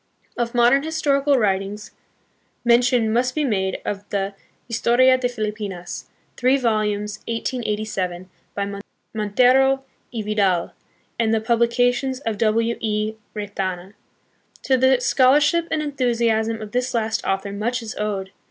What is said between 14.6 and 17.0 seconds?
To the scholarship and enthusiasm of this